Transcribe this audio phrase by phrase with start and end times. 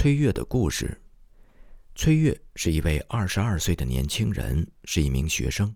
[0.00, 1.02] 崔月的故事。
[1.96, 5.74] 崔月是一位二十二岁的年轻人，是一名学生。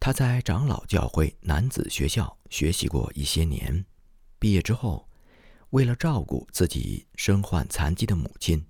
[0.00, 3.86] 他在长老教会男子学校学习过一些年，
[4.40, 5.08] 毕业之后，
[5.68, 8.66] 为了照顾自己身患残疾的母亲，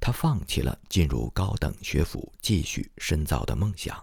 [0.00, 4.02] 他放弃了进入高等学府继续深造的梦想。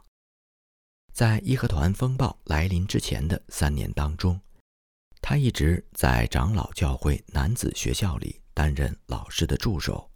[1.11, 4.39] 在义和团风暴来临之前的三年当中，
[5.21, 10.09] 他一直在长老教会男子学校里担任老师的助手。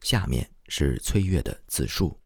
[0.00, 2.20] 下面是崔月的自述。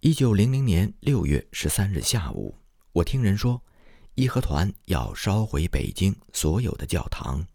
[0.00, 2.54] 一九零零年六月十三日下午，
[2.92, 3.62] 我听人说，
[4.14, 7.46] 义和团要烧毁北京所有的教堂。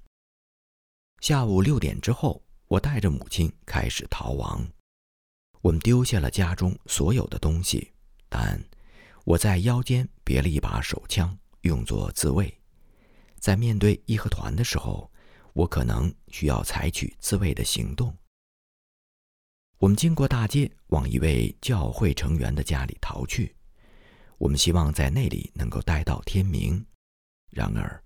[1.21, 4.67] 下午六点之后，我带着母亲开始逃亡。
[5.61, 7.91] 我们丢下了家中所有的东西，
[8.27, 8.59] 但。
[9.25, 12.58] 我在腰间别了一把手枪，用作自卫。
[13.39, 15.11] 在面对义和团的时候，
[15.53, 18.15] 我可能需要采取自卫的行动。
[19.77, 23.55] 我们经过大街，往一位教会成员的家里逃去。
[24.37, 26.85] 我们希望在那里能够待到天明。
[27.49, 28.03] 然而，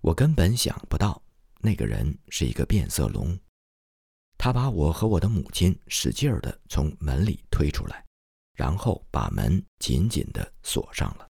[0.00, 1.22] 我根本想不到，
[1.60, 3.38] 那个人是一个变色龙。
[4.38, 8.04] 他把我和我的母亲使劲儿地从门里推出来。
[8.54, 11.26] 然后把门紧紧地锁上了。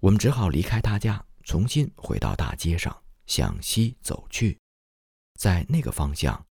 [0.00, 4.58] 我们只好离开他家，重新回到大街上，向西走去。
[5.38, 6.44] 在那个方向，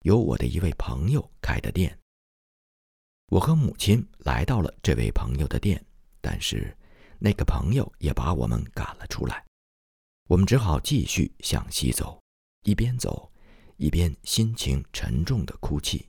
[0.00, 1.98] 有我的一位朋友开的店。
[3.28, 5.84] 我和母亲来到了这位朋友的店，
[6.20, 6.76] 但是
[7.18, 9.44] 那个朋友也把我们赶了出来。
[10.28, 12.22] 我们只好继续向西走，
[12.62, 13.32] 一边走，
[13.76, 16.08] 一边心情沉重地哭泣。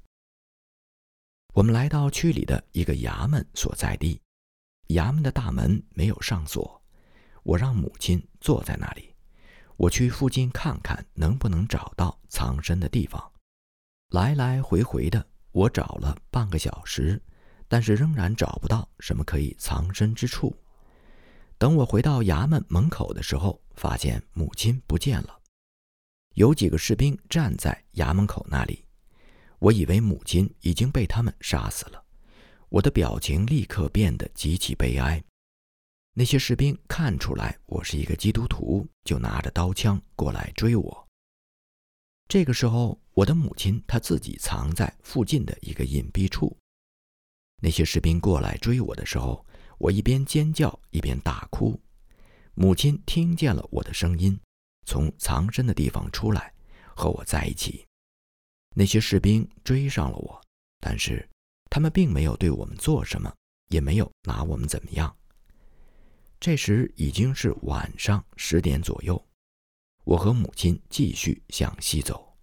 [1.54, 4.22] 我们来到区里的一个衙门所在地，
[4.90, 6.77] 衙门的大门没有上锁。
[7.48, 9.16] 我让母亲坐在那里，
[9.78, 13.32] 我去附近看看能不能找到藏身的地方。
[14.10, 17.22] 来来回回的，我找了半个小时，
[17.70, 20.54] 但是仍然找不到什么可以藏身之处。
[21.58, 25.40] 等我回到衙门门口的时候，发现母亲不见了，
[26.34, 28.84] 有几个士兵站在衙门口那里。
[29.60, 32.04] 我以为母亲已经被他们杀死了，
[32.68, 35.24] 我的表情立刻变得极其悲哀。
[36.20, 41.08] 那些士兵看出来我是一个基督徒，就拿着刀枪过来追我。
[42.28, 46.58] 这个时候，我的母亲她自己藏在附近的一个隐蔽处。
[47.62, 49.46] 那些士兵过来追我的时候，
[49.78, 51.80] 我一边尖叫一边大哭。
[52.56, 54.40] 母亲听见了我的声音，
[54.88, 56.52] 从藏身的地方出来，
[56.96, 57.86] 和我在一起。
[58.76, 60.42] 那些士兵追上了我，
[60.80, 61.30] 但是
[61.70, 63.32] 他们并没有对我们做什么，
[63.70, 65.16] 也没有拿我们怎么样。
[66.40, 69.22] 这时已经是晚上十点左右，
[70.04, 72.38] 我和母亲继续向西走。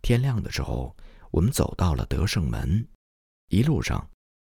[0.00, 0.96] 天亮的时候，
[1.30, 2.86] 我们走到了德胜门。
[3.48, 4.10] 一路上，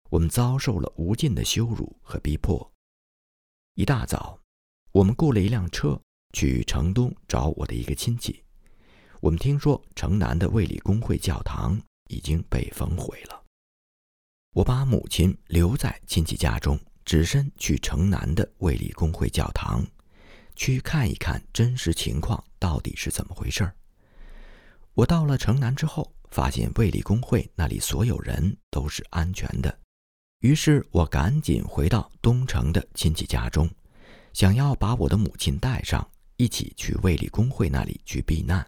[0.10, 2.72] 我们遭受了无尽的羞辱和逼迫。
[3.74, 4.40] 一大早，
[4.92, 6.00] 我们雇了一辆车
[6.34, 8.44] 去城东找我的一个亲戚。
[9.20, 13.44] 我们听说城南的卫理公会教堂已经被焚毁了。
[14.54, 19.86] 我把母亲留在亲戚家中，只身去城南的卫理公会教堂，
[20.56, 23.76] 去看一看真实情况到底是怎么回事儿。
[24.94, 29.80] 我到了城南之后，发现卫理公会那里所有人都是安全的，
[30.40, 33.70] 于是我赶紧回到东城的亲戚家中，
[34.34, 38.66] 想要把我的母亲带上，一起去卫理公会那里去避难。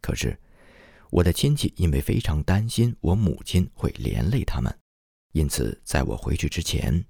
[0.00, 0.38] 可是，
[1.10, 4.74] 我的亲戚因为非常担心我母亲会连累他们，
[5.32, 7.04] 因此在我回去之前，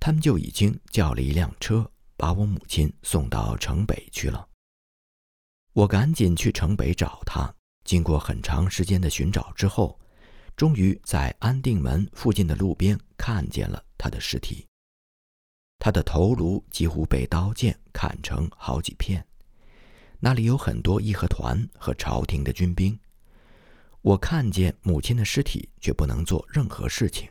[0.00, 4.48] 他们就已经叫了一辆车把我母亲送到城北去了。
[5.74, 10.00] 我赶紧去城北找他，经过很长时间的寻找之后，
[10.56, 14.66] 终于在安定门附近的路边看见了他的尸体。
[15.78, 19.24] 他的头颅几乎被刀剑砍成好几片。
[20.18, 22.98] 那里有很多义和团和朝廷的军兵。
[24.02, 27.30] 我看见母亲的尸体，却不能做任何事情。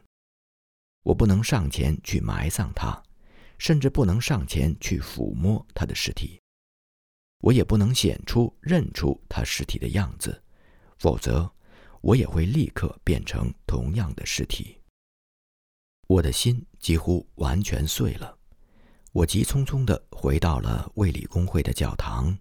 [1.09, 3.01] 我不能上前去埋葬他，
[3.57, 6.39] 甚至不能上前去抚摸他的尸体。
[7.39, 10.43] 我也不能显出认出他尸体的样子，
[10.99, 11.51] 否则
[12.01, 14.77] 我也会立刻变成同样的尸体。
[16.05, 18.37] 我的心几乎完全碎了。
[19.11, 22.37] 我急匆匆地回到了卫理公会的教堂。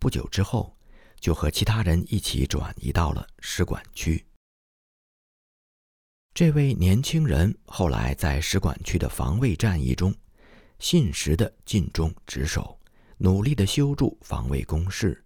[0.00, 0.76] 不久之后，
[1.20, 4.26] 就和其他人一起转移到了使馆区。
[6.38, 10.14] 这位年轻人后来在使馆区的防卫战役中，
[10.78, 12.78] 信实的尽忠职守，
[13.16, 15.20] 努力的修筑防卫工事，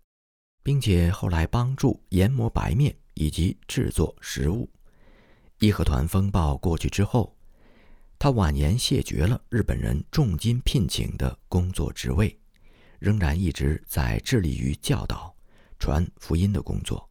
[0.62, 4.66] 并且后来帮助研磨白面以及制作食物。
[5.58, 7.36] 义和团风暴过去之后，
[8.18, 12.34] 他婉言谢绝了日本人重金聘请的工作职位，
[12.98, 15.36] 仍然一直在致力于教导、
[15.78, 17.06] 传福音的工作。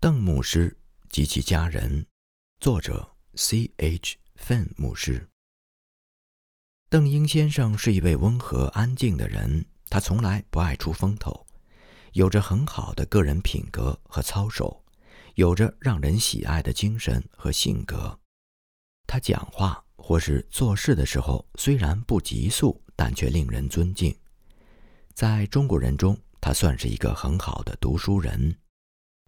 [0.00, 0.74] 邓牧师
[1.14, 2.04] 及其家人，
[2.58, 4.16] 作者 C.H.
[4.34, 5.28] 范牧师。
[6.88, 11.46] 邓英先生是一位温和安静的人，他从来不爱出风头，
[12.14, 14.84] 有着很好的个人品格和操守，
[15.36, 18.18] 有着让人喜爱的精神和性格。
[19.06, 24.12] 他讲话或是做事的时候，虽然不急速，但却令人尊敬。
[25.14, 28.58] 在中国人中，他算是一个很好的读书人，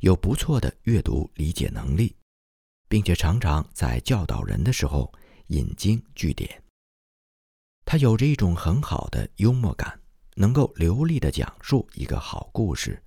[0.00, 2.14] 有不错的阅读理解能力，
[2.88, 5.12] 并且常常在教导人的时候
[5.48, 6.62] 引经据典。
[7.84, 9.98] 他有着一种很好的幽默感，
[10.34, 13.02] 能够流利地讲述一个好故事。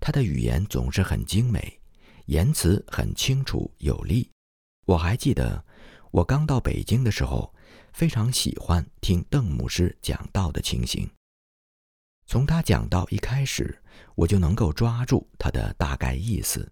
[0.00, 1.80] 他的语言总是很精美，
[2.26, 4.30] 言辞很清楚有力。
[4.86, 5.64] 我还记得，
[6.10, 7.54] 我刚到北京的时候，
[7.92, 11.08] 非常喜欢听邓牧师讲道的情形。
[12.26, 13.80] 从他讲道一开始，
[14.14, 16.70] 我就能够抓住他的大概意思。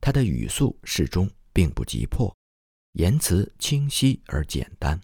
[0.00, 2.34] 他的语速适中，并不急迫，
[2.92, 5.00] 言辞清晰而简单。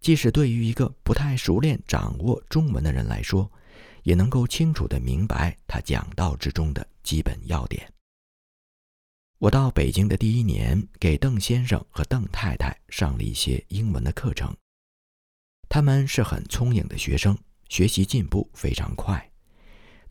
[0.00, 3.50] 即使对于一个不太熟练掌握中文的人来说，
[4.02, 7.90] 也能够清楚地明白他讲道之中的基本要点。
[9.38, 14.54] 我到北京的第一年，给邓先生和邓太太上了一些英文的课程。
[15.68, 19.29] 他们是很聪颖的学生，学习进步非常快。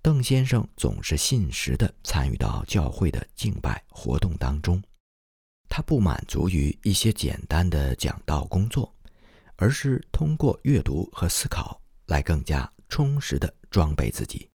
[0.01, 4.81] 邓先生总是信实地参与到教会的敬拜活动当中，
[5.67, 8.93] 他不满足于一些简单的讲道工作。
[9.61, 14.49] 而是通过阅读和思考来更加充实地装备自己。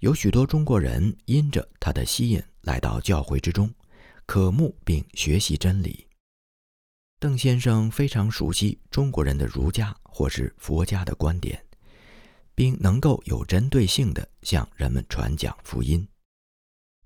[0.00, 3.72] 有许多中国人因着他的吸引来到教会之中，
[4.26, 6.04] 渴慕并学习真理。
[7.20, 11.64] 邓先生非常熟悉中国人的儒家或是佛家的观点，
[12.56, 16.08] 并能够有针对性地向人们传讲福音。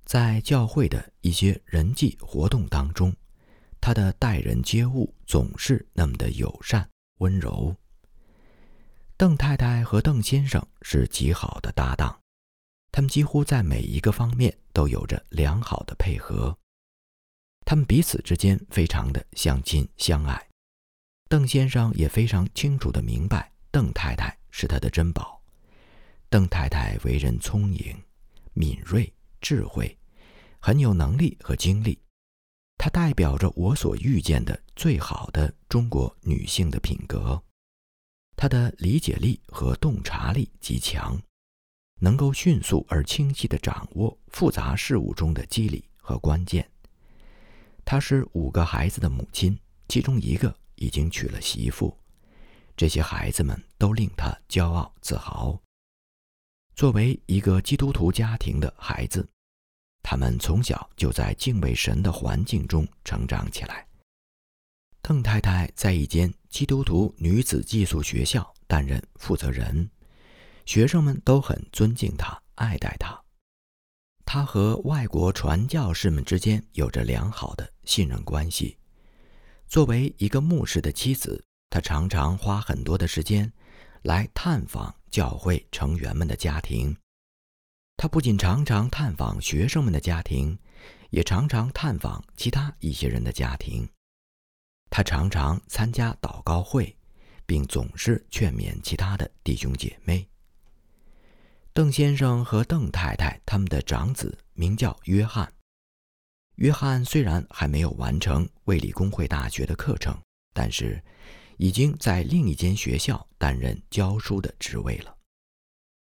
[0.06, 3.14] 在教会的一些人际活动当中。
[3.82, 6.86] 他的待人接物总是那么的友善
[7.20, 7.74] 温柔。
[9.16, 12.14] 邓太太和邓先生是极好的搭档，
[12.92, 16.54] 他们几乎在每一个方面都有着良好的配合。
[17.64, 20.48] 他们彼此之间非常的相亲相爱。
[21.30, 25.39] 邓先生也非常清楚的明白，邓太太是他的珍宝。
[26.30, 28.00] 邓太太为人聪颖、
[28.52, 29.98] 敏锐、智慧，
[30.60, 31.98] 很有能力和精力。
[32.78, 37.42] 她代表着我所遇见的最好的中国女性的品格。
[38.36, 41.20] 她的理解力和洞察力极强，
[41.98, 46.70] 能够迅速而清晰地掌握复杂事物中的机理和关键。
[47.84, 51.92] 她是五个孩子的母亲，其中一个已经娶了媳妇。
[52.76, 55.60] 这些孩子们都令她骄傲自豪。
[56.80, 59.28] 作为一个基督徒家庭的孩子。
[60.02, 63.86] 他们从小就在敬畏神的环境中成长起来。
[65.02, 69.90] 邓太太在一间基督徒女子寄宿学校担任负责人，
[70.64, 73.22] 学生们都很尊敬她、爱戴她。
[74.24, 78.78] 她和外国传教士们之间有着良好的信任关系。
[79.66, 83.52] 作为一个牧师的妻子，她常常花很多的时间
[84.00, 86.96] 来探访教会成员们的家庭。
[87.96, 90.58] 他不仅常常探访学生们的家庭，
[91.10, 93.88] 也常常探访其他一些人的家庭。
[94.88, 96.96] 他常常参加祷告会，
[97.44, 100.26] 并总是劝勉其他的弟兄姐妹。
[101.72, 105.52] 邓先生和邓太太他们的长子名叫约翰。
[106.56, 110.18] 约翰虽然还没有完成卫理公会大学的课程，
[110.52, 111.02] 但是
[111.60, 115.14] 已经在另一间学校担任教书的职位了。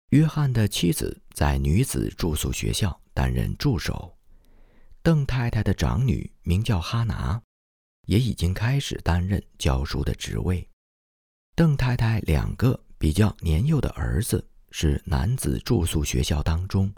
[0.09, 4.17] 约翰的妻子在女子住宿学校担任助手，
[5.03, 7.39] 邓太太的长女名叫哈拿，
[8.07, 10.67] 也已经开始担任教书的职位。
[11.55, 16.91] 邓太太两个比较年幼的儿子是男子住宿学校当中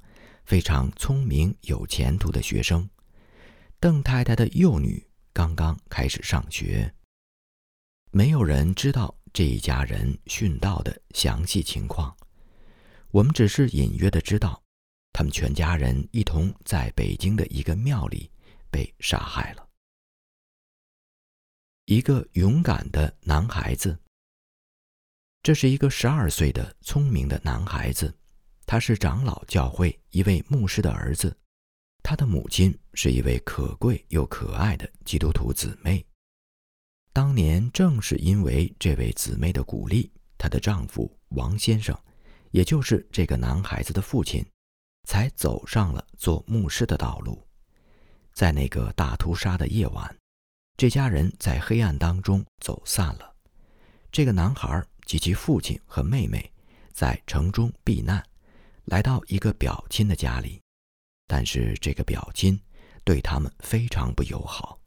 [0.46, 2.90] 非常聪明有前途的学生。
[3.82, 6.95] 邓太太的幼女刚刚开始上学。
[8.18, 12.16] 没有人知道这一家人殉道的详细情况。
[13.12, 14.64] 我们只是隐约的知道，
[15.12, 18.32] 他们全家人一同在北京的一个庙里
[18.72, 19.68] 被杀害了。
[21.88, 24.00] 一个勇敢的男孩子。
[25.44, 28.18] 这是一个十二岁的聪明的男孩子，
[28.66, 31.38] 他是长老教会一位牧师的儿子，
[32.02, 36.02] 他的母亲是一位可贵又可爱的基督徒姊妹。
[37.16, 41.98] 当年正是因为这位姊妹的鼓励，她的丈夫王先生，
[42.52, 44.46] 也就是这个男孩子的父亲，
[45.08, 47.42] 才走上了做牧师的道路。
[48.34, 50.14] 在那个大屠杀的夜晚，
[50.76, 53.34] 这家人在黑暗当中走散了。
[54.12, 56.52] 这个男孩及其父亲和妹妹
[56.92, 58.22] 在城中避难，
[58.84, 60.62] 来到一个表亲的家里，
[61.28, 62.60] 但是这个表亲
[63.06, 64.78] 对他们非常不友好。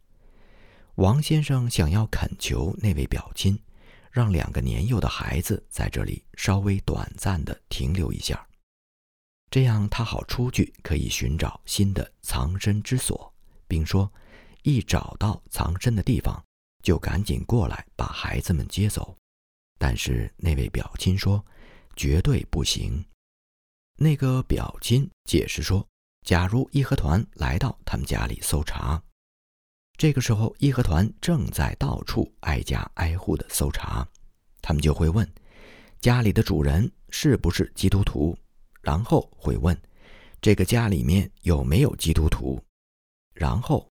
[0.98, 3.56] 王先生想要恳求那位表亲，
[4.10, 8.44] 让两个年幼的孩子在这里稍微短暂的停留一下，
[9.48, 13.32] 这样他好出去可以寻找新的藏身之所。
[13.68, 14.12] 并说
[14.64, 16.42] ：“一找到藏身的地方，
[16.82, 19.16] 就赶紧过来把孩子们接走。”
[19.78, 21.44] 但是那位表亲说
[21.94, 23.04] ：“绝对不行。”
[23.94, 25.86] 那个表亲解释说
[26.26, 29.00] ：“假如义和团来到他们家里搜查，
[29.98, 34.06] 这个时候义和团正在到处挨家挨户的搜查，
[34.62, 35.28] 他们就会问
[35.98, 38.38] 家里的主人是不是基督徒，
[38.80, 39.76] 然后会问
[40.40, 42.62] 这个家里面有没有基督徒。”
[43.34, 43.90] 然后，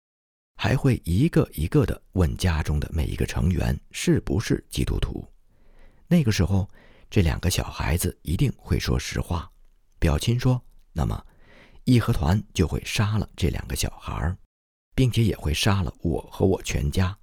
[0.57, 5.27] 还会一个一个的问家中的每一个成员是不是基督徒。
[6.07, 6.71] 那个时候，
[7.11, 9.51] 这两个小孩子一定会说实话。
[9.99, 10.63] 表亲说
[10.95, 11.21] ：“那么，
[11.83, 14.39] 义和团就会杀了这两个小孩儿，
[14.97, 17.17] 并且也会杀了我和我全家，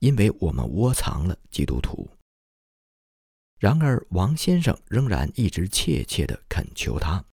[0.00, 2.06] 因为我们窝藏了基督徒。”
[3.58, 7.24] 然而，王先生仍然一直切切的恳求他。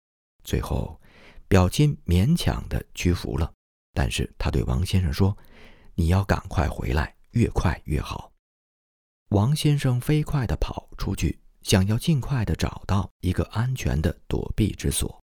[0.45, 1.01] 最后，
[1.49, 3.53] 表亲勉强的屈服了。
[3.93, 5.37] 但是他对王先生说
[5.95, 8.33] ：“你要赶快回来，越快越好。”
[9.31, 15.21] 王先生飞快地跑出去，想要尽快地找到一个安全的躲避之所。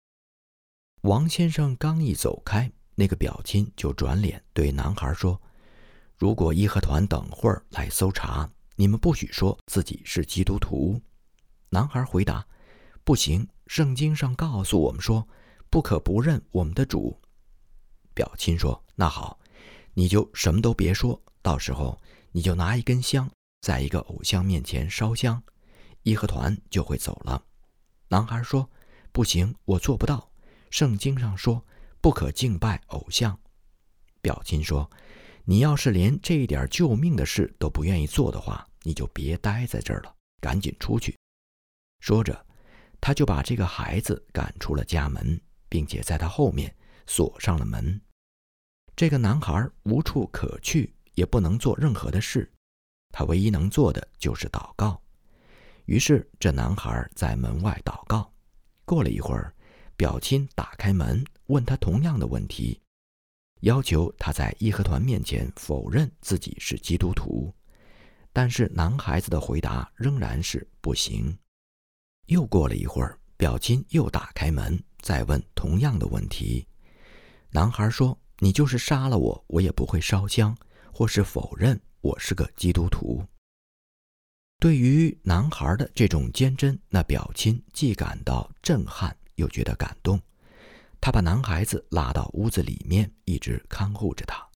[1.02, 5.42] 王先生刚一走开，那个表亲就转脸对男孩说
[6.18, 11.02] ：“如果义和团等会儿来搜查，你们不许说自己是基督徒。”
[11.70, 12.46] 男孩回答
[13.04, 15.28] ：“不行，圣经上告诉我们说，
[15.70, 17.20] 不可不认我们的主。”
[18.14, 19.40] 表亲说：“那好，
[19.94, 22.00] 你就什么都别说，到时候
[22.32, 23.30] 你就拿一根香，
[23.62, 25.42] 在一个偶像面前烧香，
[26.04, 27.42] 义和团就会走了。”
[28.10, 28.70] 男孩说
[29.14, 30.30] ：“不行，我做不到。
[30.70, 31.66] 圣经上说
[32.02, 33.38] 不可敬拜偶像。”
[34.22, 34.90] 表亲说
[35.46, 41.18] ：“你要是连这一点救命的事都不愿意做的话，你就别待在这儿了，赶紧出去。”
[42.02, 42.46] 说着，
[43.00, 45.40] 他就把这个孩子赶出了家门，
[45.70, 46.76] 并且在他后面。
[47.08, 48.00] 锁上了门，
[48.96, 52.50] 这个男孩无处可去，也不能做任何的事，
[53.12, 55.02] 他唯一能做的就是祷告。
[55.86, 58.32] 于是，这男孩在门外祷告。
[58.86, 59.54] 过了一会儿，
[59.98, 62.82] 表亲打开门，问他同样的问题，
[63.62, 67.54] 要求他在义和团面前否认自己是基督徒。
[68.34, 71.38] 但是，男孩子的回答仍然是不行。
[72.28, 76.66] 又过了一会儿，表亲又打开门，再问同样的问题。
[77.50, 80.58] 男孩说：“你就是杀了我，我也不会烧香，
[80.94, 83.22] 或是否认我是个基督徒。”
[84.62, 90.18] 对于男孩的这种坚贞，那表亲既感到震撼，又觉得感动。
[91.02, 94.48] 他把男孩子拉到屋子里面，一直看护着他，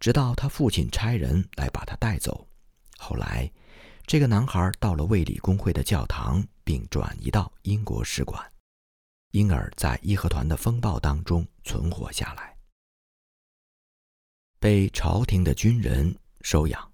[0.00, 2.46] 直到他父亲差人来把他带走。
[2.98, 3.48] 后来，
[4.04, 8.52] 这个男孩到了卫理公会的教堂，并转移到英国使馆。
[9.30, 12.56] 因而，在义和团的风暴当中存活下来，
[14.58, 16.92] 被朝廷的军人收养。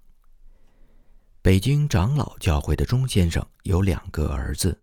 [1.41, 4.79] 北京长老教会的钟先生有两个儿子，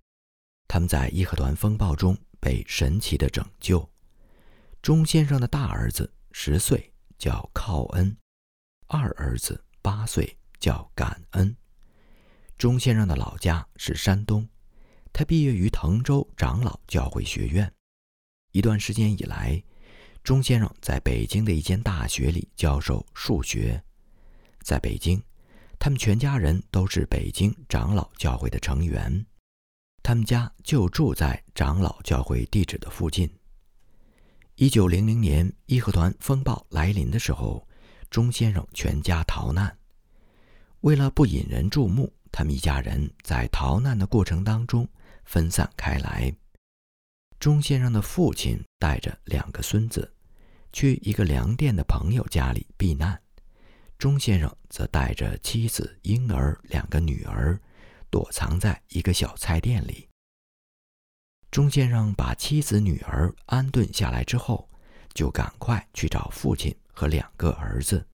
[0.66, 3.88] 他们在义和团风暴中被神奇的拯救。
[4.82, 8.16] 钟先生的大儿子十岁，叫靠恩；
[8.86, 11.54] 二儿子八岁，叫感恩。
[12.56, 14.48] 钟先生的老家是山东。
[15.12, 17.70] 他毕业于滕州长老教会学院。
[18.52, 19.62] 一段时间以来，
[20.24, 23.82] 钟先生在北京的一间大学里教授数学。
[24.62, 25.22] 在北京，
[25.78, 29.26] 他们全家人都是北京长老教会的成员。
[30.02, 33.30] 他们家就住在长老教会地址的附近。
[34.60, 37.66] 一九零零年义和团风暴来临的时候，
[38.10, 39.74] 钟先生全家逃难。
[40.82, 44.86] 为了不引人注目，他们一家人在逃难的过程当中。
[45.24, 46.30] 分散开来，
[47.38, 50.12] 钟先生的父亲带着两个孙子，
[50.74, 53.16] 去一个粮店的朋友家里避难；
[53.96, 57.58] 钟先生则带着妻子、婴儿两个女儿，
[58.10, 60.09] 躲藏在一个小菜店里。
[61.50, 64.68] 钟先生把妻子、女儿安顿下来之后，
[65.14, 68.06] 就赶快去找父亲和两个儿子。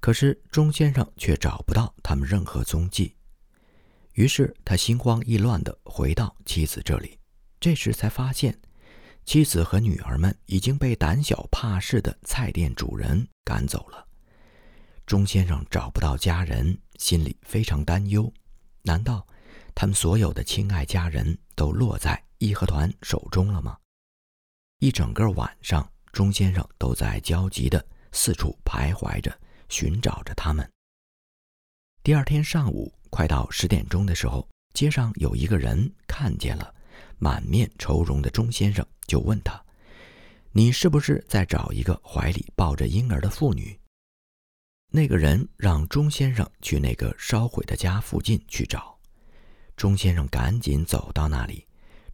[0.00, 3.14] 可是钟先生却找不到他们任何踪迹，
[4.14, 7.18] 于是他心慌意乱地回到妻子这里。
[7.60, 8.58] 这时才发现，
[9.26, 14.06] 妻子和女儿们已经被胆小怕事的菜店主人赶走了。
[15.04, 18.32] 钟先生找不到家人，心里非常担忧。
[18.82, 19.26] 难道
[19.74, 23.78] 他们所有的亲爱家人都落在义和团手中了吗？
[24.78, 29.38] 一整个晚上，钟先生都在焦急地四处徘徊着。
[29.68, 30.66] 寻找着他们。
[32.02, 36.74] 第二天上午快到十点钟的时候，街上有一个人看见了
[37.18, 39.62] 满面愁容的钟先生，就问他
[40.52, 43.78] ：“你是不是在找一个怀里抱着婴儿的妇女？”
[44.90, 48.98] 那个人让钟先生去那个烧毁的家附近去找。
[49.76, 51.67] 钟先生赶紧走到那里，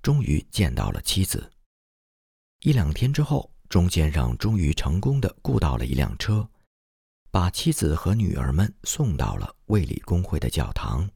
[0.04, 1.50] 终于见到了妻子。
[2.60, 6.46] 一两天之后，钟先生终于成功的雇到了一辆车。
[7.30, 11.08] 把妻子和女儿们送到了卫理公会的教堂，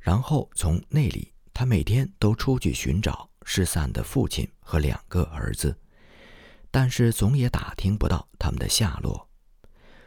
[0.00, 5.78] 然后从那里，他每天都出去寻找失散的父亲和两个儿子，
[6.68, 9.30] 但是总也打听不到他们的下落。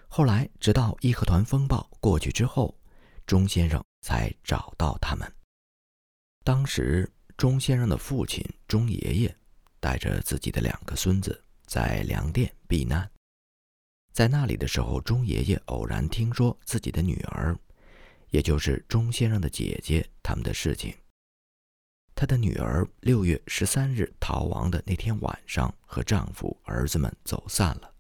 [0.09, 2.77] 后来，直到义和团风暴过去之后，
[3.25, 5.33] 钟先生才找到他们。
[6.43, 7.09] 当时，
[7.43, 9.37] 钟先生的父亲钟爷爷
[9.81, 13.11] 带着自己的两个孙子在粮店避难。
[14.13, 17.53] 在那里的时候，钟爷爷偶然听说自己的女儿，
[18.29, 20.95] 也就是钟先生的姐姐他们的事情。
[22.15, 27.93] 他的女儿六月十三日逃亡的那天晚上，和丈夫、儿子们走散了。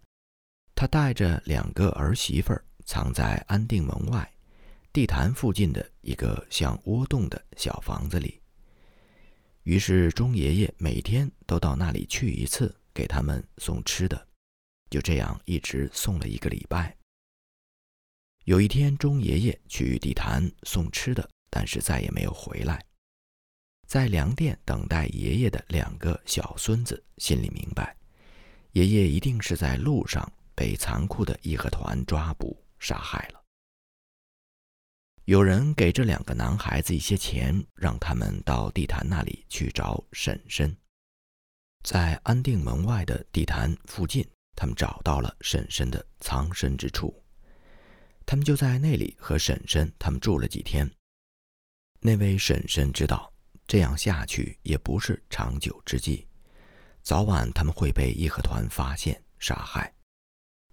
[0.73, 4.33] 他带着两个儿媳妇儿藏在安定门外
[4.93, 8.39] 地坛附近的一个像窝洞的小房子里。
[9.63, 14.27] 于是钟爷爷每天都到那里去一次，给他们送吃的。
[14.89, 16.95] 就这样一直送了一个礼拜。
[18.43, 22.83] 有一天，钟爷爷去地坛送吃的，但是再也没有回来。
[23.87, 27.95] 在粮店等待爷爷的两个小孙子心里明白，
[28.73, 33.42] 爷爷一定是在路上被残酷的义和团抓捕杀害了。
[35.25, 40.75] 有人给这两个男孩子一些钱，让他们到地坛那里去找婶婶。
[41.83, 44.25] 在安定门外的地坛附近。
[44.55, 47.11] 他们找到了婶婶的藏身之处，
[48.23, 50.87] 他们就在那里和婶婶他们住了几天。
[51.99, 53.33] 那位婶婶知道
[53.65, 56.27] 这样下去也不是长久之计，
[57.01, 59.91] 早晚他们会被义和团发现杀害。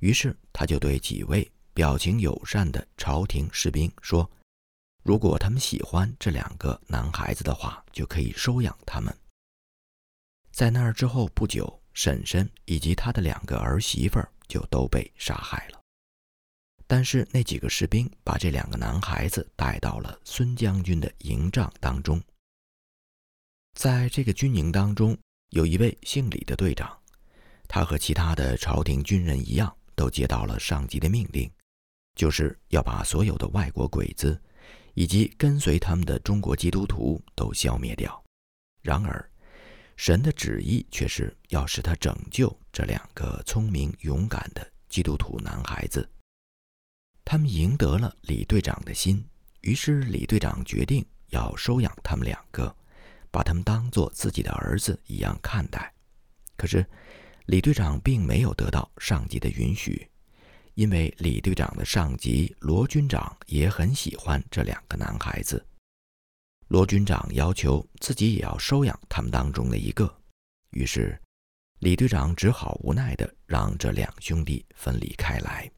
[0.01, 4.31] 于是他就对几位表情友善的朝廷士兵说
[5.03, 9.17] ：“如果他们喜欢这两个男孩子的话，就可以收养他们。”
[10.53, 11.79] 在那儿之后不久。
[11.93, 15.81] 婶婶以及他的两个儿媳妇就都被杀害了，
[16.87, 22.23] 但是那几个士兵把这两个男孩子带到了孙将军的营帐当中。
[23.75, 26.97] 在这个军营当中，有一位姓李的队长，
[27.67, 31.51] 他和其他的朝廷军人一样，都接到了上级的命令，
[32.15, 34.41] 就是要把所有的外国鬼子
[34.95, 38.23] 以及跟随他们的中国基督徒都消灭掉。
[38.83, 39.31] 然而，
[39.97, 46.09] 神的旨意却是要使他拯救这两个聪明勇敢的基督徒男孩子。
[47.25, 49.25] 他们赢得了李队长的心，
[49.61, 52.75] 于是李队长决定要收养他们两个，
[53.31, 55.93] 把他们当做自己的儿子一样看待。
[56.57, 56.85] 可是，
[57.47, 60.09] 李队长并没有得到上级的允许，
[60.75, 65.65] 因为李队长的上级罗军长也很喜欢这两个男孩子。
[66.69, 70.23] 罗军长要求自己也要收养他们当中的一个，
[70.71, 71.21] 于是
[71.81, 75.71] 李队长只好无奈地让这两兄弟分离开来。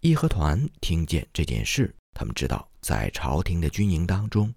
[0.00, 4.52] 义和团听见这件事，他们知道在朝廷的军营当中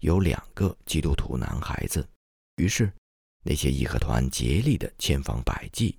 [0.00, 2.06] 有两个基督徒男孩子，
[2.56, 2.92] 于是
[3.44, 5.96] 那些义和团竭力的千方百计，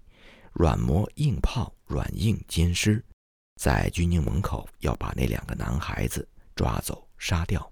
[0.53, 3.03] 软磨硬泡，软硬兼施，
[3.59, 7.71] 在军营门口要把那两个男孩子抓走杀掉。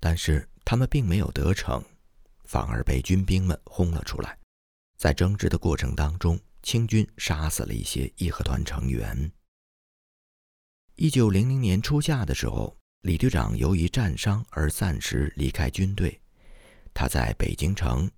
[0.00, 1.82] 但是他们并没有得逞，
[2.44, 4.38] 反而被军兵们轰了出来。
[4.96, 9.30] 在争执的过程当中，清军杀死了一些义和团成员。
[10.96, 16.20] 一九零零年初夏的时候，李队长由于战伤而暂时离开军队。
[16.92, 18.08] 他在北京城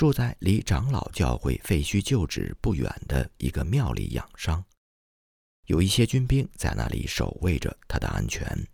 [0.00, 4.64] 住在离长老教会废墟旧址不远的一个庙里养伤，
[5.66, 8.66] 有一些军兵在那里守卫着他的安全。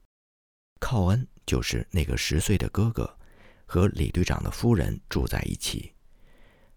[0.79, 1.27] 靠恩。
[1.45, 3.19] 就是那个十岁的哥哥，
[3.65, 5.93] 和李队长的夫人住在一起。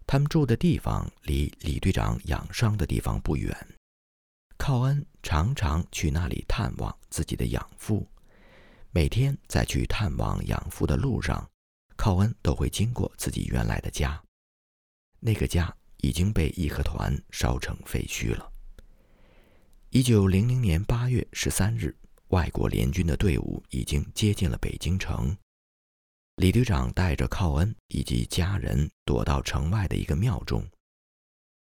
[0.04, 3.56] 他们住的地方离李队长养伤的地方不远。
[4.58, 8.04] 靠恩常常去那里探望自己的养父。
[8.90, 11.48] 每天在去探望养父的路上，
[11.96, 14.20] 靠恩都会经过自己原来的家。
[15.20, 18.50] 那个家已经被义和团烧成废墟了。
[19.90, 21.94] 一九零零年八月十三日，
[22.28, 25.36] 外国联军的队伍已经接近了北京城。
[26.36, 30.66] 李队长带着靠恩以及家人躲到城外的一个庙中。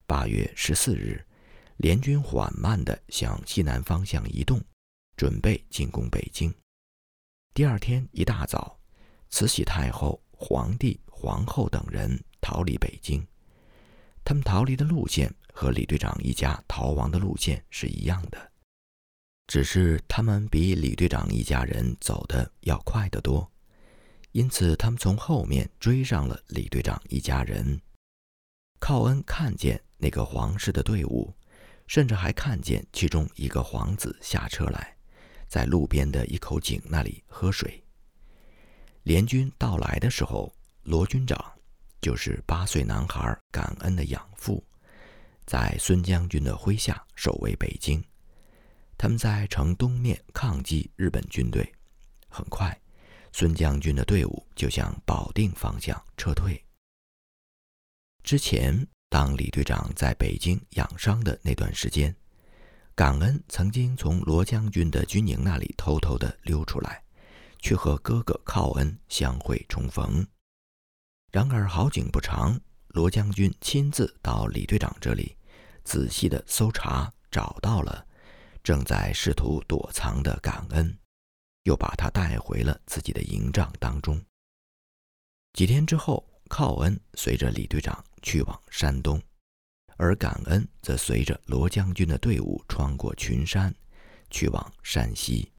[0.07, 1.23] 八月十四日，
[1.77, 4.63] 联军缓慢地向西南方向移动，
[5.17, 6.53] 准备进攻北京。
[7.53, 8.81] 第二天一大早，
[9.29, 13.23] 慈禧太后、皇帝、皇后等人逃离北京。
[14.25, 18.53] 他们逃离的路线和李队长一家逃亡的路线是一样的，
[19.47, 23.51] 只是他们比李队长一家人走的要快得多，
[24.33, 27.81] 因此他们从后面追上了李队长一家人。
[28.79, 31.33] 靠恩看见那个皇室的队伍，
[31.87, 34.97] 甚至还看见其中一个皇子下车来。
[35.47, 37.85] 在路边的一口井那里喝水。
[39.03, 40.51] 联军到来的时候，
[40.85, 41.53] 罗军长
[42.03, 44.63] 就是八岁男孩感恩的养父，
[45.47, 48.05] 在孙将军的麾下守卫北京。
[48.99, 51.73] 他们在城东面抗击日本军队。
[52.29, 52.79] 很快，
[53.33, 56.63] 孙将军的队伍就向保定方向撤退。
[58.25, 62.15] 之前，当李队长在北京养伤的那段时间。
[62.95, 67.03] 感恩曾经从罗将军的军营那里偷偷地溜出来，
[67.59, 70.27] 去和哥哥靠恩相会重逢。
[71.33, 75.35] 然而好景不长，罗将军亲自到李队长这里，
[75.83, 78.07] 仔细地搜查，找到了
[78.63, 80.95] 正在试图躲藏的感恩，
[81.63, 84.23] 又把他带回了自己的营帐当中。
[85.55, 89.19] 几天之后，靠恩随着李队长去往山东。
[89.97, 93.75] 而感恩则随着罗将军的队伍穿过群山，
[94.29, 95.51] 去往山西。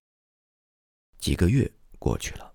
[1.17, 2.52] 几个月过去了，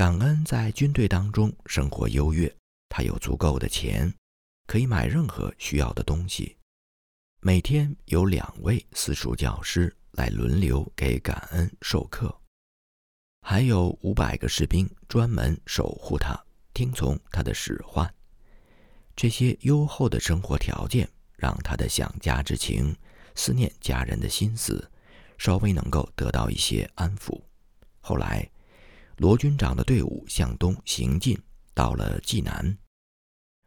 [0.00, 2.50] 感恩在军队当中生活优越，
[2.88, 4.10] 他有足够的钱，
[4.66, 6.56] 可以买任何需要的东西。
[7.42, 12.34] 每天有两位私塾教师来轮流给感恩授课，
[13.42, 16.34] 还有五百个士兵专门守护他，
[16.72, 18.10] 听从他的使唤。
[19.14, 22.96] 这些优厚的生活条件让他的想家之情、
[23.34, 24.90] 思念家人的心思
[25.36, 27.38] 稍微能够得到一些安抚。
[28.00, 28.50] 后来，
[29.20, 31.38] 罗军长的队伍向东行进，
[31.74, 32.74] 到了济南。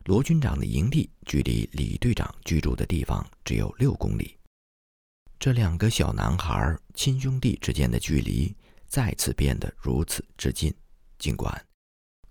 [0.05, 4.35] 罗军长的营地距离李队长居住的地方只有六公里。
[5.37, 8.51] 这两个小男孩亲兄弟之间的距离
[8.87, 10.73] 再次变得如此之近，
[11.19, 11.63] 尽管。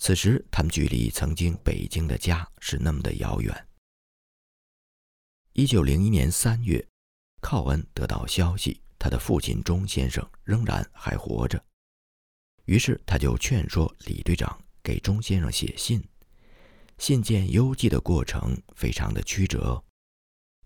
[0.00, 3.68] 此时，他们距离曾经北京的家是那么的遥远。
[5.52, 6.84] 一九零一年三月，
[7.40, 11.64] 靠恩得到消息，他的父亲钟先生仍然还活着，
[12.64, 16.02] 于是他就劝说李队长给钟先生写信。
[16.98, 19.82] 信件邮寄的过程非常的曲折。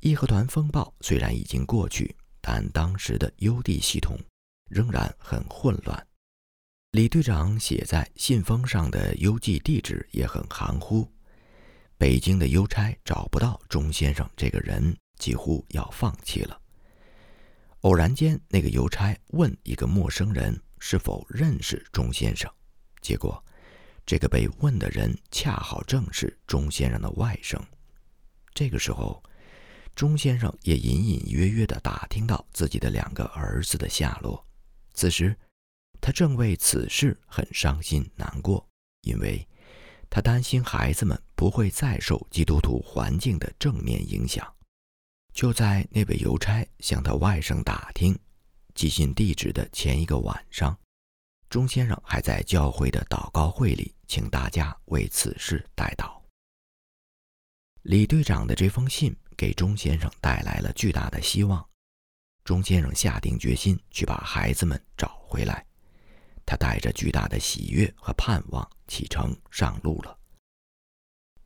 [0.00, 4.18] 义和团风暴虽然已经过去，但当时的邮递系统
[4.68, 6.06] 仍然很混乱。
[6.90, 11.10] 李队长写在信封上的邮寄地址也很含糊。
[11.98, 16.60] 北京的邮差找不到钟先生这个人，几乎要放弃了。
[17.80, 22.50] 偶然间，那个邮差问一个陌生人是否认识钟先生，
[23.00, 23.42] 结果，
[24.04, 27.60] 这个被问的人恰好正是钟先生的外甥。
[28.54, 29.22] 这个时候，
[29.94, 34.46] 钟先生也隐隐约约地打听到自己的两个儿子的下落。
[34.92, 35.36] 此时。
[35.98, 38.64] 他正为此事很伤心难过，
[39.00, 39.44] 因为
[40.08, 44.46] 他担心孩子们不会再受基督徒环境的正面影响。
[45.32, 48.16] 就在那位邮差向他外甥打听
[48.76, 50.78] 寄信地址的前一个晚上，
[51.48, 56.20] 钟先生还在教会的祷告会里，请大家为此事代祷。
[57.84, 61.66] 李队长的这封信给钟先生带来了巨大的希望，
[62.44, 65.64] 钟先生下定决心去把孩子们找回来。
[66.44, 70.16] 他带着巨大的喜悦和盼望启程上路了。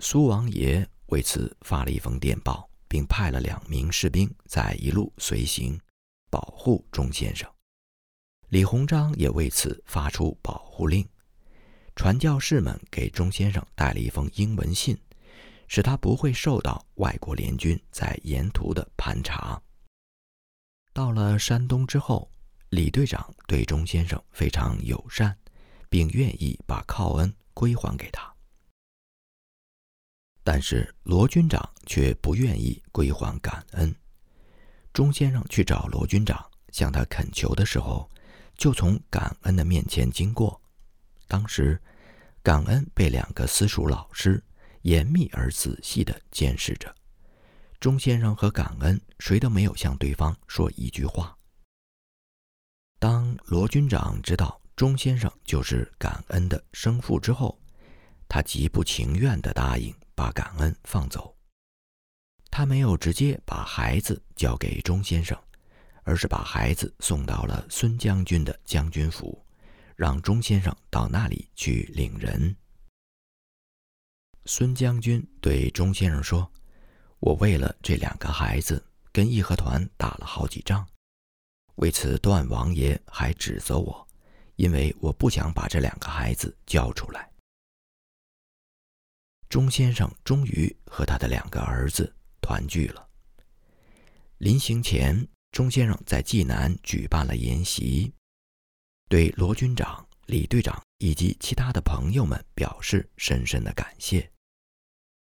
[0.01, 5.81] 苏王爷为此发了一封电报，并派了两名士兵在一路随行，
[6.31, 7.51] 保护钟先生。
[8.49, 11.07] 李鸿章也为此发出保护令。
[11.95, 14.97] 传教士们给钟先生带了一封英文信，
[15.69, 19.61] 使他不会受到外国联军在沿途的盘查。
[20.93, 22.31] 到了山东之后。
[22.71, 25.37] 李队长对钟先生非常友善，
[25.89, 28.33] 并愿意把靠恩归还给他。
[30.45, 33.93] 但是罗军长却不愿意归还感恩。
[35.01, 38.07] 钟先生去找罗军长，向他恳求的时候，
[38.59, 40.61] 就从感恩的面前经过。
[41.27, 41.81] 当时，
[42.43, 44.45] 感恩被两个私塾老师
[44.83, 46.95] 严密而仔细地监视着。
[47.81, 51.35] 钟先生和感恩谁都没有向对方说一句话。
[52.99, 57.59] 当罗军长知道钟先生就是感恩的生父之后，
[58.29, 61.35] 他极不情愿地答应把感恩放走。
[62.51, 65.39] 他没有直接把孩子交给钟先生，
[66.03, 69.41] 而是把孩子送到了孙将军的将军府，
[69.97, 72.55] 让钟先生到那里去领人。
[74.47, 76.51] 孙将军对钟先生说
[77.21, 80.87] ：“我为了这两个孩子，跟义和团打了好几仗。”
[81.77, 84.07] 为此，段王爷还指责我，
[84.57, 87.31] 因为我不想把这两个孩子交出来。
[89.49, 93.09] 钟先生终于和他的两个儿子团聚了。
[94.39, 98.13] 临行前，钟先生在济南举办了宴席，
[99.09, 104.31] 对罗军长、李队长以及其他的朋友们表示深深的感谢。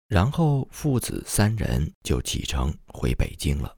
[0.08, 3.78] 然后，父子三人就启程回北京了。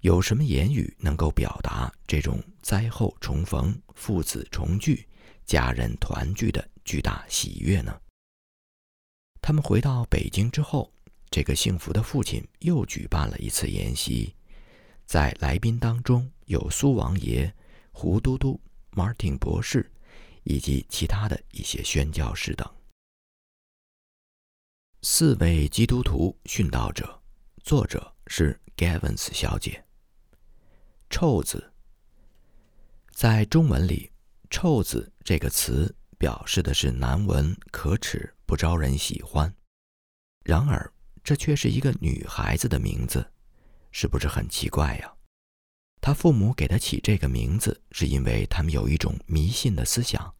[0.00, 5.08] 有什么言语能够表达这种灾后重逢、父子重聚、
[5.44, 8.00] 家人团聚的巨大喜悦呢？
[9.40, 10.92] 他们回到北京之后，
[11.30, 14.34] 这个幸福的父亲又举办了一次宴席，
[15.04, 17.54] 在来宾当中有苏王爷、
[17.92, 18.60] 胡都督、
[18.92, 19.90] Martin 博士，
[20.44, 22.68] 以及其他的一些宣教士等。
[25.02, 27.22] 四位基督徒殉道者，
[27.62, 29.84] 作者是 Gavins 小姐。
[31.10, 31.72] 臭子，
[33.12, 34.10] 在中文里
[34.50, 39.54] ，“臭子”这个词表示的是难闻、可耻、不招人喜欢。
[40.44, 40.92] 然而，
[41.28, 43.30] 这却是一个女孩子的名字，
[43.90, 45.14] 是不是很奇怪呀？
[46.00, 50.34] 他父母给她起这个名字，是因为他们有一种迷信的思想，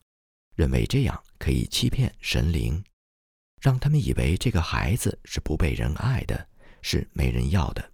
[0.57, 2.83] 认为这样可以欺骗神灵，
[3.61, 6.49] 让他们以为这个孩子是不被人爱的，
[6.81, 7.93] 是没人要的。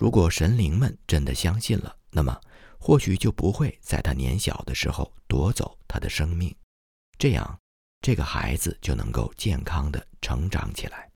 [0.00, 2.40] 如果神灵们真的相信了，那么
[2.80, 6.52] 或许就不会在他年小的时候夺走他的生命，
[7.16, 7.56] 这样
[8.00, 11.08] 这个孩子就能够健康的成长起来。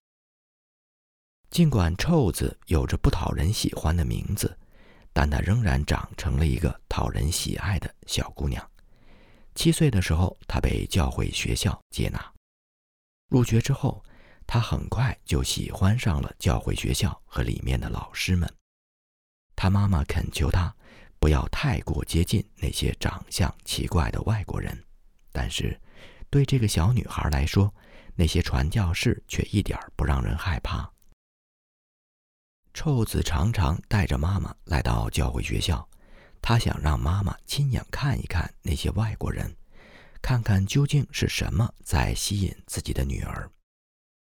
[1.51, 4.57] 尽管臭子有着不讨人喜欢的名字，
[5.13, 8.71] 但她仍然长成了一个讨人喜爱的小姑娘。
[9.55, 12.33] 七岁的时候，她被教会学校接纳，
[13.29, 14.05] 入学之后，
[14.47, 18.49] 她很快就喜欢上了教会学校和里面的老师们。
[19.57, 20.73] 他妈妈恳求他
[21.19, 24.85] 不要太过接近那些长相奇怪的外国人，
[25.33, 25.77] 但是
[26.31, 27.75] 对这个小女孩来说，
[28.15, 30.89] 那些传教士却一点不让人害怕。
[32.81, 35.85] 臭子常常带着妈妈来到教会学校，
[36.41, 39.53] 他想让妈妈亲眼看一看那些外国人，
[40.23, 43.51] 看看究竟是什么在吸引自己的女儿。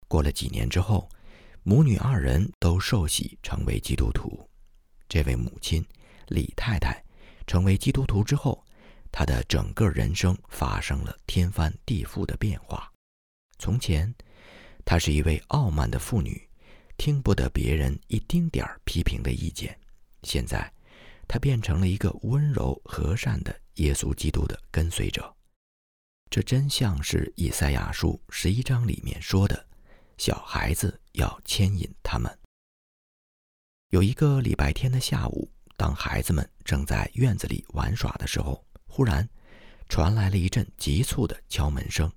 [0.09, 1.07] 过了几年之后，
[1.63, 4.45] 母女二人都受洗成为基督徒。
[5.07, 5.81] 这位母亲，
[6.27, 7.01] 李太太，
[7.47, 8.61] 成为基督徒之后，
[9.09, 12.91] 她的整个人生发生了天翻地覆的变化。
[13.57, 14.13] 从前，
[14.83, 16.45] 她是一位傲慢的妇女，
[16.97, 19.73] 听不得别人一丁点儿批评的意见；
[20.23, 20.71] 现在，
[21.27, 25.35] 他变成了一个温柔和善的耶稣基督的跟随者。
[26.29, 29.67] 这真像是以赛亚书十一章里面说的
[30.17, 32.39] ：“小孩子要牵引他们。”
[33.89, 39.29] 有一个礼拜天的下午，当孩子们正在院子里玩耍的时候，忽然
[39.87, 42.11] 传来了一阵急促的敲门声。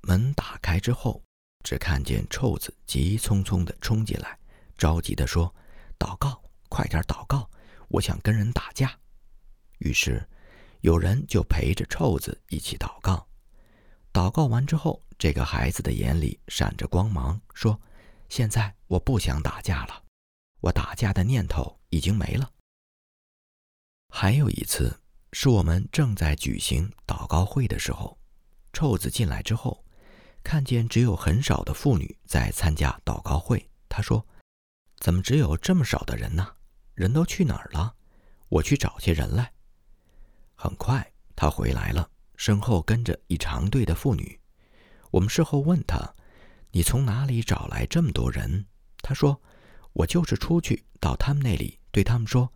[0.00, 1.22] 门打开之后，
[1.62, 4.38] 只看见臭子急匆匆地冲进来，
[4.76, 5.54] 着急地说
[5.98, 7.48] ：“祷告，快点祷告！
[7.88, 8.98] 我想跟人打架。”
[9.78, 10.26] 于是
[10.80, 13.26] 有人就陪着臭子一起祷告。
[14.12, 17.80] 祷告完之后，这个孩子的眼里闪着光芒，说
[18.28, 20.02] ：“现在我不想打架了。”
[20.60, 22.52] 我打架的念头已经没了。
[24.08, 25.00] 还有一次，
[25.32, 28.16] 是我们正在举行祷告会的时候，
[28.72, 29.84] 臭子进来之后，
[30.42, 33.68] 看见只有很少的妇女在参加祷告会。
[33.88, 34.26] 他说
[35.00, 36.46] ：“怎么只有这么少的人呢？
[36.94, 37.94] 人都去哪儿了？
[38.48, 39.52] 我去找些人来。”
[40.54, 44.40] 很快，他回来了，身后跟着一长队的妇女。
[45.10, 46.14] 我们事后问他
[46.72, 48.66] ：“你从哪里找来这么多人？”
[49.02, 49.40] 他说。
[49.94, 52.50] 我就是出去到他们那里，对他们说：“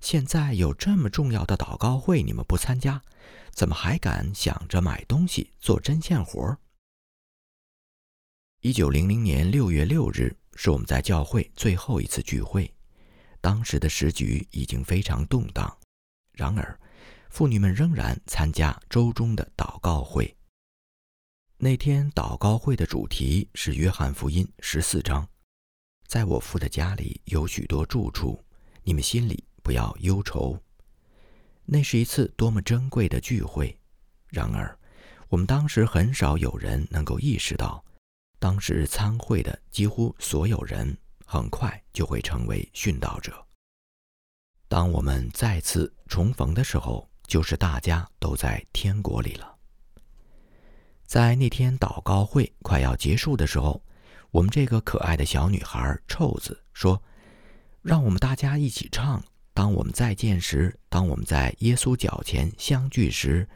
[0.00, 3.02] 现在有这么重要的祷告会，你们不参加，
[3.50, 6.56] 怎么还敢想着买东西做针线活？”
[8.62, 12.72] 一九零零年六月六日是我们在教会最后一次聚会，
[13.40, 15.78] 当时的时局已经非常动荡，
[16.32, 16.78] 然而
[17.28, 20.34] 妇女们仍然参加周中的祷告会。
[21.58, 25.28] 那天祷告会的主题是《约翰福音》十四章，
[26.06, 28.42] 在我父的家里有许多住处，
[28.82, 30.58] 你们心里不要忧愁。
[31.66, 33.78] 那是一次多么珍贵的聚会！
[34.28, 34.76] 然而，
[35.28, 37.84] 我们当时很少有人能够意识到，
[38.38, 43.32] 当时参会的几乎所有人很快就会成为殉道者。
[44.68, 49.56] 当我们再次重逢的时候，就是大家都在天国里了。
[51.06, 53.80] 在那天祷告会快要结束的时候，
[54.30, 57.00] 我们这个可爱的小女孩臭子说
[57.80, 59.22] ：“让我们大家一起唱。”
[59.54, 63.48] 当我们再见时，当我们在耶稣脚前相聚时，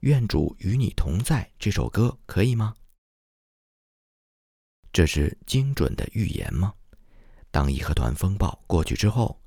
[0.00, 1.50] 愿主与你同在。
[1.58, 2.74] 这首歌可以吗？
[4.96, 6.72] 这是精准的预言吗？
[7.50, 9.38] 当义和团风暴过去之后，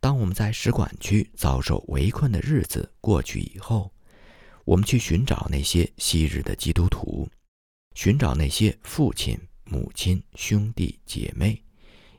[0.00, 3.92] 当我们在使馆区遭受围困的日子过去以后，
[4.64, 7.28] 我们去寻找那些昔日的基督徒，
[7.94, 11.62] 寻找那些父亲、母亲、兄弟姐妹，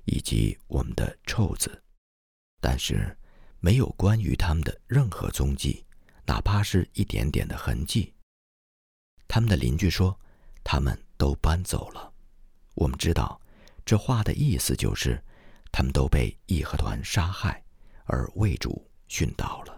[0.06, 1.82] 以及我们的臭子，
[2.62, 3.18] 但是。
[3.60, 5.84] 没有关于他们的任何踪迹，
[6.28, 8.14] 哪怕是一点点的痕迹。
[9.28, 10.16] 他们的邻居说，
[10.64, 12.14] 他们都搬走了。
[12.78, 13.42] 我们知道，
[13.84, 15.20] 这话的意思就是，
[15.72, 17.64] 他们都被义和团杀害，
[18.06, 19.77] 而魏主殉道了。